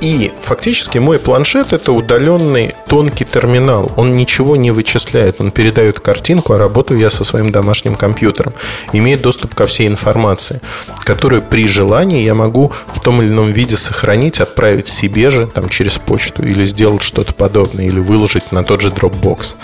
И 0.00 0.32
фактически 0.40 0.98
мой 0.98 1.18
планшет 1.18 1.72
это 1.72 1.92
удаленный 1.92 2.74
тонкий 2.86 3.24
терминал. 3.24 3.92
Он 3.96 4.16
ничего 4.16 4.56
не 4.56 4.70
вычисляет. 4.70 5.40
Он 5.40 5.50
передает 5.50 6.00
картинку, 6.00 6.54
а 6.54 6.56
работаю 6.56 7.00
я 7.00 7.10
со 7.10 7.24
своим 7.24 7.50
домашним 7.50 7.94
компьютером. 7.96 8.54
Имеет 8.92 9.22
доступ 9.22 9.54
ко 9.54 9.66
всей 9.66 9.88
информации, 9.88 10.60
которую 11.04 11.42
при 11.42 11.66
желании 11.66 12.24
я 12.24 12.34
могу 12.34 12.72
в 12.94 13.00
том 13.00 13.22
или 13.22 13.28
ином 13.28 13.52
виде 13.52 13.76
сохранить, 13.76 14.40
отправить 14.40 14.88
себе 14.88 15.30
же 15.30 15.46
там, 15.46 15.68
через 15.68 15.98
почту 15.98 16.44
или 16.44 16.64
сделать 16.64 17.02
что-то 17.02 17.34
подобное, 17.34 17.86
или 17.86 17.98
выложить 17.98 18.52
на 18.52 18.64
тот 18.64 18.80
же 18.80 18.88
Dropbox. 18.90 19.54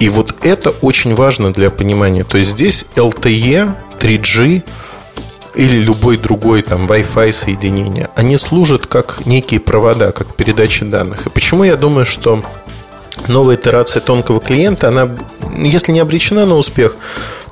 И 0.00 0.08
вот 0.08 0.34
это 0.42 0.70
очень 0.70 1.14
важно 1.14 1.52
для 1.52 1.70
понимания. 1.70 2.24
То 2.24 2.38
есть 2.38 2.50
здесь 2.50 2.86
LTE 2.96 3.74
3G 4.00 4.62
или 5.54 5.76
любой 5.76 6.16
другой 6.16 6.62
там 6.62 6.86
Wi-Fi 6.86 7.32
соединение, 7.32 8.08
они 8.14 8.36
служат 8.36 8.86
как 8.86 9.26
некие 9.26 9.60
провода, 9.60 10.12
как 10.12 10.34
передача 10.34 10.84
данных. 10.84 11.26
И 11.26 11.30
почему 11.30 11.64
я 11.64 11.76
думаю, 11.76 12.06
что 12.06 12.42
новая 13.28 13.56
итерация 13.56 14.00
тонкого 14.00 14.40
клиента, 14.40 14.88
она, 14.88 15.10
если 15.56 15.92
не 15.92 16.00
обречена 16.00 16.46
на 16.46 16.56
успех, 16.56 16.96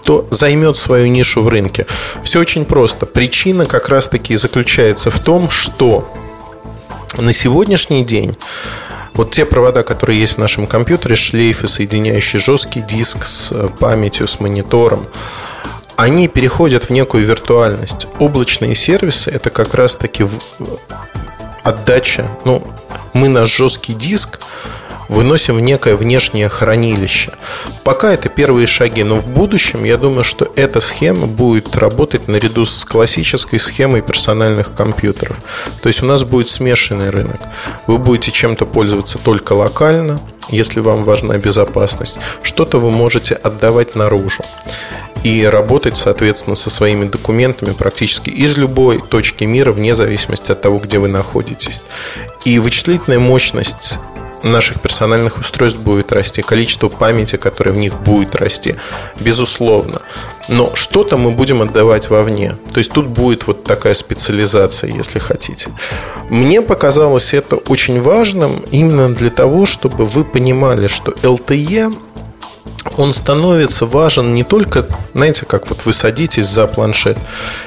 то 0.05 0.27
займет 0.31 0.77
свою 0.77 1.09
нишу 1.09 1.43
в 1.43 1.49
рынке. 1.49 1.87
Все 2.23 2.41
очень 2.41 2.65
просто. 2.65 3.05
Причина 3.05 3.67
как 3.67 3.89
раз-таки 3.89 4.37
заключается 4.37 5.11
в 5.11 5.19
том, 5.19 5.51
что 5.51 6.11
на 7.17 7.33
сегодняшний 7.33 8.05
день 8.05 8.37
вот 9.13 9.33
те 9.33 9.45
провода, 9.45 9.83
которые 9.83 10.21
есть 10.21 10.35
в 10.35 10.39
нашем 10.39 10.67
компьютере, 10.67 11.17
шлейфы, 11.17 11.67
соединяющие 11.67 12.39
жесткий 12.41 12.81
диск 12.81 13.25
с 13.25 13.49
э, 13.51 13.69
памятью, 13.81 14.29
с 14.29 14.39
монитором, 14.39 15.09
они 15.99 16.29
переходят 16.29 16.85
в 16.85 16.91
некую 16.91 17.27
виртуальность. 17.27 18.07
Облачные 18.21 18.77
сервисы 18.77 19.33
это 19.33 19.51
как 19.51 19.75
раз-таки 19.75 20.25
отдача. 21.65 22.29
Ну, 22.45 22.63
мы 23.15 23.27
наш 23.27 23.49
жесткий 23.57 23.95
диск 23.95 24.39
выносим 25.09 25.57
в 25.57 25.61
некое 25.61 25.97
внешнее 25.97 26.49
хранилище. 26.49 27.33
Пока 27.85 28.13
это 28.13 28.29
первые 28.29 28.67
шаги, 28.67 29.03
но 29.03 29.19
в 29.19 29.27
будущем 29.27 29.85
я 29.85 29.97
думаю, 29.97 30.25
что 30.25 30.51
эта 30.55 30.81
схема 30.81 31.27
будет 31.27 31.77
работать 31.77 32.29
наряду 32.29 32.65
с 32.65 32.85
классической 32.85 33.59
схемой 33.59 34.03
персональных 34.03 34.75
компьютеров. 34.75 35.37
То 35.83 35.89
есть 35.89 36.03
у 36.03 36.07
нас 36.07 36.25
будет 36.25 36.49
смешанный 36.49 37.11
рынок. 37.11 37.41
Вы 37.87 37.99
будете 37.99 38.31
чем-то 38.31 38.67
пользоваться 38.67 39.19
только 39.19 39.55
локально, 39.55 40.21
если 40.51 40.81
вам 40.81 41.05
важна 41.05 41.37
безопасность. 41.39 42.19
Что-то 42.43 42.79
вы 42.79 42.91
можете 42.91 43.35
отдавать 43.35 43.95
наружу 43.95 44.43
и 45.25 45.45
работать, 45.45 45.97
соответственно, 45.97 46.57
со 46.57 46.71
своими 46.71 47.05
документами 47.05 47.73
практически 47.73 48.31
из 48.31 48.57
любой 48.57 49.01
точки 49.01 49.45
мира, 49.45 49.73
вне 49.73 49.95
зависимости 49.95 50.53
от 50.53 50.61
того, 50.61 50.79
где 50.79 50.99
вы 50.99 51.09
находитесь. 51.09 51.81
И 52.45 52.59
вычислительная 52.59 53.19
мощность 53.19 53.99
наших 54.45 54.81
персональных 54.81 55.39
устройств 55.39 55.81
будет 55.81 56.13
расти, 56.13 56.43
количество 56.43 56.89
памяти, 56.89 57.37
которое 57.37 57.73
в 57.73 57.77
них 57.77 58.01
будет 58.01 58.37
расти, 58.37 58.77
безусловно. 59.21 60.03
Но 60.49 60.75
что-то 60.75 61.17
мы 61.19 61.31
будем 61.31 61.61
отдавать 61.63 62.11
вовне. 62.11 62.57
То 62.73 62.79
есть 62.79 62.93
тут 62.93 63.07
будет 63.07 63.47
вот 63.47 63.65
такая 63.65 63.95
специализация, 63.95 64.91
если 64.91 65.19
хотите. 65.19 65.71
Мне 66.31 66.63
показалось 66.63 67.35
это 67.35 67.57
очень 67.57 68.01
важным 68.01 68.65
именно 68.71 69.15
для 69.15 69.31
того, 69.31 69.67
чтобы 69.67 70.07
вы 70.07 70.25
понимали, 70.25 70.87
что 70.87 71.13
LTE 71.13 71.93
он 72.97 73.13
становится 73.13 73.87
важен 73.87 74.35
не 74.35 74.45
только, 74.45 74.87
знаете, 75.15 75.47
как 75.47 75.69
вот 75.69 75.85
вы 75.85 75.93
садитесь 75.93 76.47
за 76.47 76.67
планшет 76.67 77.17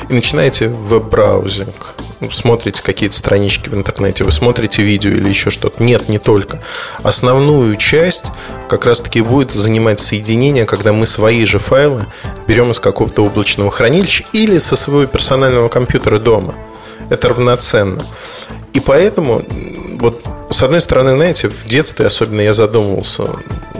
и 0.10 0.13
начинаете 0.13 0.68
веб-браузинг, 0.68 1.96
смотрите 2.32 2.84
какие-то 2.84 3.16
странички 3.16 3.70
в 3.70 3.74
интернете, 3.74 4.24
вы 4.24 4.32
смотрите 4.32 4.84
видео 4.84 5.12
или 5.12 5.30
еще 5.30 5.50
что-то. 5.50 5.84
Нет, 5.84 6.10
не 6.10 6.20
только. 6.20 6.62
Основную 7.04 7.75
часть 7.75 8.25
как 8.70 8.86
раз-таки 8.86 9.22
будет 9.22 9.54
занимать 9.54 10.00
соединение, 10.00 10.66
когда 10.66 10.94
мы 10.94 11.06
свои 11.06 11.46
же 11.46 11.60
файлы 11.60 12.06
берем 12.48 12.72
из 12.72 12.80
какого-то 12.80 13.24
облачного 13.24 13.72
хранилища 13.72 14.24
или 14.34 14.58
со 14.58 14.75
своего 14.75 15.06
персонального 15.06 15.70
компьютера 15.70 16.20
дома. 16.20 16.54
Это 17.10 17.30
равноценно. 17.30 18.06
И 18.74 18.80
поэтому, 18.80 19.44
вот 20.00 20.24
с 20.50 20.63
одной 20.63 20.82
стороны, 20.82 21.13
знаете, 21.13 21.48
в 21.48 21.66
детстве 21.66 22.06
особенно 22.06 22.42
я 22.42 22.54
задумывался, 22.54 23.24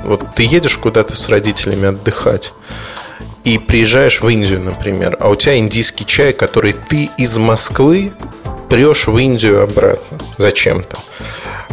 вот 0.04 0.24
ты 0.36 0.44
едешь 0.44 0.78
куда-то 0.78 1.16
с 1.16 1.30
родителями 1.30 1.88
отдыхать, 1.88 2.54
и 3.44 3.58
приезжаешь 3.58 4.22
в 4.22 4.28
Индию, 4.28 4.62
например, 4.62 5.18
а 5.20 5.30
у 5.30 5.36
тебя 5.36 5.58
индийский 5.58 6.06
чай, 6.06 6.34
который 6.34 6.74
ты 6.74 7.10
из 7.18 7.38
Москвы 7.38 8.12
прешь 8.70 9.08
в 9.08 9.18
Индию 9.18 9.64
обратно 9.64 10.20
зачем-то. 10.38 10.98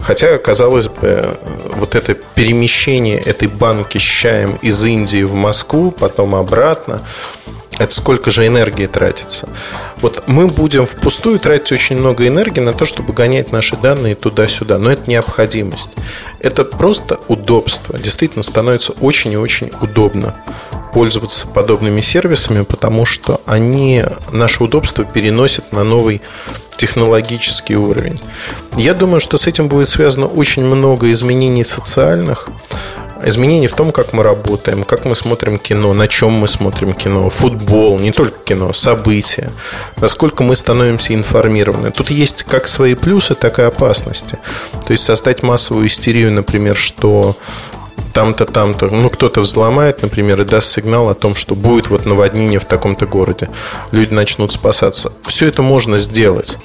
Хотя, 0.00 0.38
казалось 0.38 0.88
бы, 0.88 1.38
вот 1.76 1.94
это 1.94 2.14
перемещение 2.14 3.18
этой 3.18 3.48
банки 3.48 3.98
с 3.98 4.02
чаем 4.02 4.54
из 4.62 4.82
Индии 4.84 5.22
в 5.24 5.34
Москву, 5.34 5.90
потом 5.90 6.34
обратно, 6.34 7.02
это 7.78 7.94
сколько 7.94 8.30
же 8.30 8.46
энергии 8.46 8.86
тратится. 8.86 9.48
Вот 10.00 10.24
мы 10.26 10.48
будем 10.48 10.86
впустую 10.86 11.38
тратить 11.38 11.72
очень 11.72 11.96
много 11.96 12.26
энергии 12.26 12.60
на 12.60 12.72
то, 12.72 12.84
чтобы 12.84 13.12
гонять 13.12 13.52
наши 13.52 13.76
данные 13.76 14.14
туда-сюда. 14.14 14.78
Но 14.78 14.90
это 14.90 15.08
необходимость. 15.08 15.90
Это 16.40 16.64
просто 16.64 17.18
удобство. 17.28 17.98
Действительно 17.98 18.42
становится 18.42 18.92
очень 19.00 19.32
и 19.32 19.36
очень 19.36 19.70
удобно 19.80 20.36
пользоваться 20.92 21.46
подобными 21.46 22.00
сервисами, 22.00 22.64
потому 22.64 23.04
что 23.04 23.40
они 23.46 24.04
наше 24.32 24.64
удобство 24.64 25.04
переносят 25.04 25.72
на 25.72 25.84
новый 25.84 26.20
технологический 26.76 27.76
уровень. 27.76 28.18
Я 28.76 28.94
думаю, 28.94 29.20
что 29.20 29.36
с 29.36 29.46
этим 29.46 29.68
будет 29.68 29.88
связано 29.88 30.26
очень 30.26 30.64
много 30.64 31.10
изменений 31.12 31.64
социальных, 31.64 32.48
изменений 33.24 33.66
в 33.66 33.74
том, 33.74 33.92
как 33.92 34.12
мы 34.12 34.22
работаем, 34.22 34.84
как 34.84 35.04
мы 35.04 35.14
смотрим 35.14 35.58
кино, 35.58 35.92
на 35.94 36.08
чем 36.08 36.32
мы 36.32 36.48
смотрим 36.48 36.92
кино, 36.92 37.30
футбол, 37.30 37.98
не 37.98 38.12
только 38.12 38.38
кино, 38.44 38.72
события, 38.72 39.50
насколько 39.96 40.42
мы 40.42 40.56
становимся 40.56 41.14
информированы. 41.14 41.90
Тут 41.90 42.10
есть 42.10 42.44
как 42.44 42.68
свои 42.68 42.94
плюсы, 42.94 43.34
так 43.34 43.58
и 43.58 43.62
опасности. 43.62 44.38
То 44.86 44.92
есть 44.92 45.04
создать 45.04 45.42
массовую 45.42 45.86
истерию, 45.86 46.32
например, 46.32 46.76
что 46.76 47.36
там-то, 48.12 48.46
там-то, 48.46 48.86
ну, 48.86 49.10
кто-то 49.10 49.40
взломает, 49.40 50.02
например, 50.02 50.40
и 50.40 50.44
даст 50.44 50.70
сигнал 50.70 51.08
о 51.08 51.14
том, 51.14 51.34
что 51.34 51.54
будет 51.54 51.88
вот 51.88 52.06
наводнение 52.06 52.58
в 52.58 52.64
таком-то 52.64 53.06
городе. 53.06 53.48
Люди 53.92 54.12
начнут 54.12 54.52
спасаться. 54.52 55.12
Все 55.26 55.48
это 55.48 55.62
можно 55.62 55.98
сделать. 55.98 56.58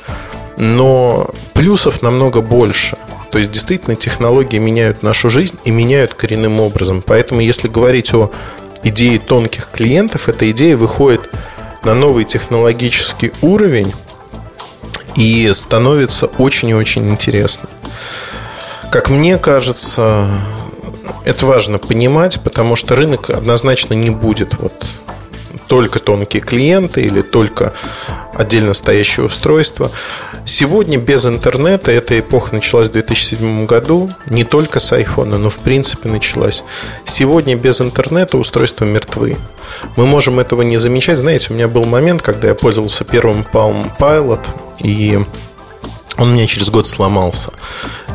Но 0.58 1.30
плюсов 1.54 2.02
намного 2.02 2.42
больше. 2.42 2.98
То 3.32 3.40
есть, 3.40 3.52
действительно, 3.52 3.96
технологии 3.96 4.58
меняют 4.58 5.02
нашу 5.02 5.30
жизнь 5.30 5.58
и 5.64 5.72
меняют 5.72 6.14
коренным 6.14 6.60
образом. 6.60 7.04
Поэтому, 7.06 7.42
если 7.42 7.68
говорить 7.68 8.14
о 8.14 8.32
идее 8.84 9.20
тонких 9.20 9.70
клиентов, 9.72 10.30
эта 10.30 10.50
идея 10.52 10.78
выходит 10.78 11.30
на 11.84 11.96
новый 11.96 12.26
технологический 12.26 13.34
уровень 13.42 13.94
и 15.16 15.52
становится 15.54 16.28
очень 16.38 16.70
и 16.70 16.74
очень 16.76 17.10
интересной. 17.10 17.70
Как 18.92 19.10
мне 19.10 19.38
кажется, 19.38 20.30
это 21.26 21.46
важно 21.46 21.80
понимать, 21.80 22.40
потому 22.42 22.76
что 22.76 22.96
рынок 22.96 23.30
однозначно 23.30 23.94
не 23.94 24.12
будет 24.12 24.60
вот 24.60 24.74
только 25.74 25.98
тонкие 25.98 26.40
клиенты 26.40 27.02
или 27.02 27.24
только 27.24 27.74
отдельно 28.36 28.76
стоящее 28.76 29.26
устройство. 29.26 29.90
Сегодня 30.46 31.00
без 31.00 31.26
интернета, 31.26 31.92
эта 31.92 32.20
эпоха 32.20 32.54
началась 32.54 32.90
в 32.90 32.92
2007 32.92 33.66
году, 33.66 34.08
не 34.30 34.44
только 34.44 34.80
с 34.80 34.94
iPhone, 34.94 35.36
но 35.36 35.50
в 35.50 35.58
принципе 35.58 36.10
началась. 36.10 36.64
Сегодня 37.06 37.56
без 37.56 37.82
интернета 37.82 38.38
устройства 38.38 38.86
мертвы. 38.86 39.38
Мы 39.98 40.06
можем 40.06 40.40
этого 40.40 40.62
не 40.62 40.78
замечать. 40.78 41.18
Знаете, 41.18 41.48
у 41.50 41.56
меня 41.56 41.68
был 41.68 41.86
момент, 41.86 42.22
когда 42.22 42.50
я 42.50 42.54
пользовался 42.54 43.04
первым 43.04 43.44
Palm 43.52 43.92
Pilot, 43.98 44.46
и 44.78 45.26
он 46.18 46.30
у 46.30 46.34
меня 46.36 46.46
через 46.46 46.70
год 46.70 46.88
сломался. 46.88 47.52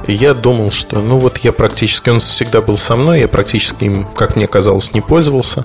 И 0.06 0.12
я 0.12 0.32
думал, 0.32 0.70
что, 0.70 1.00
ну 1.00 1.18
вот 1.18 1.38
я 1.38 1.52
практически, 1.52 2.08
он 2.08 2.20
всегда 2.20 2.60
был 2.60 2.78
со 2.78 2.94
мной, 2.94 3.20
я 3.20 3.28
практически 3.28 3.84
им, 3.84 4.04
как 4.04 4.36
мне 4.36 4.46
казалось, 4.46 4.94
не 4.94 5.00
пользовался. 5.00 5.64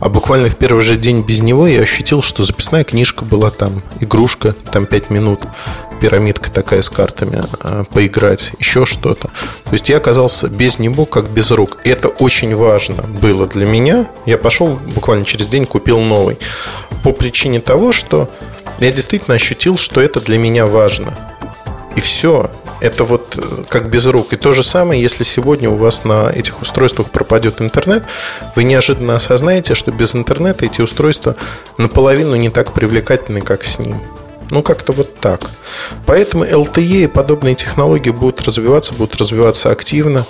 А 0.00 0.08
буквально 0.08 0.48
в 0.48 0.56
первый 0.56 0.82
же 0.82 0.96
день 0.96 1.22
без 1.22 1.42
него 1.42 1.66
я 1.66 1.82
ощутил, 1.82 2.22
что 2.22 2.42
записная 2.42 2.84
книжка 2.84 3.24
была 3.24 3.50
там, 3.50 3.82
игрушка, 4.00 4.54
там 4.72 4.86
5 4.86 5.10
минут, 5.10 5.42
пирамидка 6.00 6.50
такая 6.50 6.80
с 6.80 6.88
картами, 6.88 7.44
а, 7.60 7.84
поиграть, 7.84 8.52
еще 8.58 8.86
что-то. 8.86 9.28
То 9.28 9.72
есть 9.72 9.88
я 9.90 9.98
оказался 9.98 10.48
без 10.48 10.78
него, 10.78 11.04
как 11.04 11.28
без 11.28 11.50
рук. 11.50 11.78
И 11.84 11.90
это 11.90 12.08
очень 12.08 12.54
важно 12.54 13.02
было 13.02 13.46
для 13.46 13.66
меня. 13.66 14.08
Я 14.24 14.38
пошел 14.38 14.68
буквально 14.94 15.24
через 15.26 15.46
день, 15.46 15.66
купил 15.66 16.00
новый. 16.00 16.38
По 17.04 17.12
причине 17.12 17.60
того, 17.60 17.92
что 17.92 18.30
я 18.80 18.90
действительно 18.90 19.34
ощутил, 19.34 19.76
что 19.76 20.00
это 20.00 20.20
для 20.20 20.38
меня 20.38 20.64
важно. 20.64 21.14
И 21.96 22.00
все. 22.00 22.50
Это 22.80 23.04
вот 23.04 23.36
э, 23.36 23.64
как 23.68 23.90
без 23.90 24.06
рук. 24.06 24.32
И 24.32 24.36
то 24.36 24.52
же 24.52 24.62
самое, 24.62 25.02
если 25.02 25.24
сегодня 25.24 25.68
у 25.68 25.76
вас 25.76 26.04
на 26.04 26.30
этих 26.30 26.62
устройствах 26.62 27.10
пропадет 27.10 27.60
интернет, 27.60 28.04
вы 28.56 28.64
неожиданно 28.64 29.16
осознаете, 29.16 29.74
что 29.74 29.90
без 29.90 30.14
интернета 30.14 30.66
эти 30.66 30.80
устройства 30.80 31.36
наполовину 31.78 32.36
не 32.36 32.48
так 32.48 32.72
привлекательны, 32.72 33.40
как 33.40 33.64
с 33.64 33.78
ним. 33.78 34.00
Ну, 34.50 34.62
как-то 34.62 34.92
вот 34.92 35.14
так. 35.20 35.50
Поэтому 36.06 36.44
LTE 36.44 37.04
и 37.04 37.06
подобные 37.06 37.54
технологии 37.54 38.10
будут 38.10 38.42
развиваться, 38.42 38.94
будут 38.94 39.16
развиваться 39.16 39.70
активно. 39.70 40.26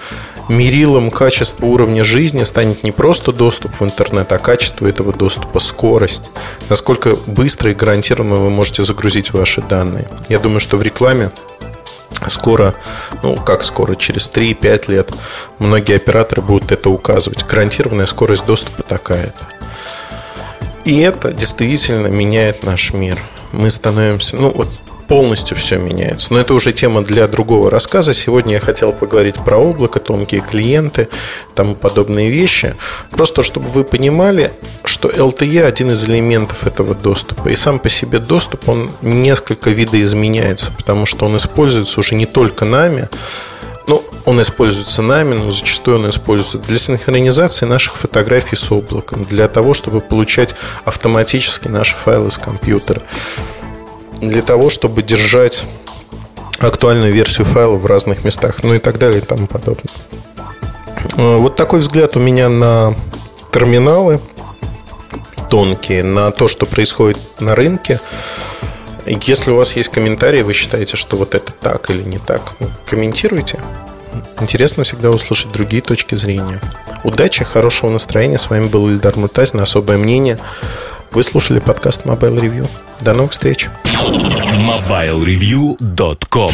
Мерилом 0.48 1.11
качества 1.11 1.66
уровня 1.66 2.04
жизни 2.04 2.42
станет 2.44 2.83
не 2.83 2.92
просто 2.92 3.33
доступ 3.33 3.80
в 3.80 3.85
интернет, 3.85 4.30
а 4.33 4.38
качество 4.38 4.87
этого 4.87 5.12
доступа, 5.12 5.59
скорость, 5.61 6.30
насколько 6.68 7.14
быстро 7.14 7.70
и 7.70 7.74
гарантированно 7.74 8.37
вы 8.37 8.50
можете 8.50 8.83
загрузить 8.83 9.33
ваши 9.33 9.62
данные. 9.62 10.09
Я 10.28 10.38
думаю, 10.38 10.61
что 10.61 10.76
в 10.76 10.83
рекламе 10.83 11.30
скоро, 12.28 12.74
ну 13.22 13.37
как 13.37 13.62
скоро, 13.62 13.94
через 13.94 14.28
3-5 14.28 14.90
лет 14.90 15.12
многие 15.59 15.96
операторы 15.96 16.42
будут 16.42 16.72
это 16.72 16.90
указывать. 16.90 17.46
Гарантированная 17.46 18.06
скорость 18.06 18.44
доступа 18.44 18.83
такая-то. 18.83 19.46
И 20.85 20.98
это 20.98 21.33
действительно 21.33 22.09
меняет 22.09 22.64
наш 22.64 22.92
мир. 22.92 23.18
Мы 23.53 23.71
становимся, 23.71 24.37
ну 24.37 24.51
вот 24.51 24.69
полностью 25.11 25.57
все 25.57 25.77
меняется. 25.77 26.33
Но 26.33 26.39
это 26.39 26.55
уже 26.55 26.73
тема 26.73 27.03
для 27.03 27.27
другого 27.27 27.69
рассказа. 27.69 28.13
Сегодня 28.13 28.55
я 28.55 28.61
хотел 28.61 28.93
поговорить 28.93 29.35
про 29.45 29.59
облако, 29.59 29.99
тонкие 29.99 30.41
клиенты, 30.41 31.09
тому 31.57 31.75
подобные 31.75 32.31
вещи. 32.31 32.77
Просто 33.11 33.43
чтобы 33.43 33.67
вы 33.67 33.83
понимали, 33.83 34.53
что 34.85 35.09
LTE 35.09 35.65
один 35.65 35.91
из 35.91 36.09
элементов 36.09 36.65
этого 36.65 36.95
доступа. 36.95 37.49
И 37.49 37.57
сам 37.57 37.81
по 37.81 37.89
себе 37.89 38.21
доступ, 38.21 38.69
он 38.69 38.93
несколько 39.03 39.71
видоизменяется, 39.71 40.71
потому 40.71 41.07
что 41.07 41.27
он 41.27 41.37
используется 41.39 41.99
уже 41.99 42.15
не 42.15 42.27
только 42.27 42.65
нами, 42.65 43.09
ну, 43.87 44.05
он 44.25 44.40
используется 44.40 45.03
нами, 45.03 45.35
но 45.35 45.51
зачастую 45.51 45.99
он 45.99 46.11
используется 46.11 46.59
для 46.59 46.79
синхронизации 46.79 47.66
наших 47.66 47.97
фотографий 47.97 48.57
с 48.57 48.71
облаком, 48.71 49.25
для 49.25 49.49
того, 49.49 49.75
чтобы 49.75 50.01
получать 50.01 50.55
автоматически 50.85 51.69
наши 51.69 51.97
файлы 51.97 52.31
с 52.31 52.38
компьютера 52.38 53.03
для 54.21 54.43
того, 54.43 54.69
чтобы 54.69 55.03
держать 55.03 55.66
актуальную 56.59 57.12
версию 57.12 57.47
файла 57.47 57.77
в 57.77 57.87
разных 57.87 58.25
местах, 58.25 58.62
ну 58.62 58.75
и 58.75 58.79
так 58.79 58.99
далее 58.99 59.21
и 59.21 59.25
тому 59.25 59.47
подобное. 59.47 59.93
Э, 61.16 61.37
вот 61.37 61.57
такой 61.57 61.81
взгляд 61.81 62.16
у 62.16 62.21
меня 62.21 62.49
на 62.49 62.95
терминалы 63.53 64.21
тонкие, 65.49 66.05
на 66.05 66.31
то, 66.31 66.49
что 66.49 66.66
происходит 66.66 67.19
на 67.40 67.57
рынке. 67.57 68.01
Если 69.11 69.51
у 69.51 69.57
вас 69.57 69.75
есть 69.75 69.88
комментарии, 69.88 70.42
вы 70.42 70.53
считаете, 70.53 70.96
что 70.96 71.16
вот 71.16 71.35
это 71.35 71.51
так 71.53 71.90
или 71.90 72.03
не 72.03 72.18
так, 72.18 72.55
ну, 72.61 72.70
комментируйте. 72.87 73.59
Интересно 74.40 74.85
всегда 74.85 75.11
услышать 75.11 75.51
другие 75.53 75.83
точки 75.83 76.14
зрения. 76.14 76.61
Удачи, 77.03 77.42
хорошего 77.44 77.90
настроения. 77.90 78.38
С 78.38 78.51
вами 78.51 78.68
был 78.68 78.88
Ильдар 78.88 79.16
Муртазин. 79.16 79.59
Особое 79.61 79.99
мнение. 79.99 80.38
Вы 81.11 81.25
слушали 81.25 81.59
подкаст 81.59 82.05
Mobile 82.05 82.40
Review. 82.40 82.68
До 83.01 83.14
новых 83.14 83.33
встреч. 83.33 83.68
MobileReview.com 83.85 86.49